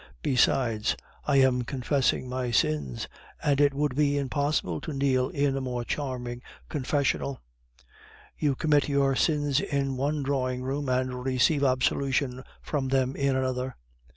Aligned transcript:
Besides, 0.23 0.95
I 1.25 1.35
am 1.35 1.61
confessing 1.61 2.27
my 2.27 2.49
sins, 2.49 3.07
and 3.43 3.61
it 3.61 3.71
would 3.71 3.93
be 3.95 4.17
impossible 4.17 4.81
to 4.81 4.93
kneel 4.93 5.29
in 5.29 5.55
a 5.55 5.61
more 5.61 5.83
charming 5.85 6.41
confessional; 6.69 7.39
you 8.35 8.55
commit 8.55 8.89
your 8.89 9.15
sins 9.15 9.59
in 9.59 9.97
one 9.97 10.23
drawing 10.23 10.63
room, 10.63 10.89
and 10.89 11.23
receive 11.23 11.63
absolution 11.63 12.43
for 12.63 12.81
them 12.81 13.15
in 13.15 13.35
another." 13.35 13.75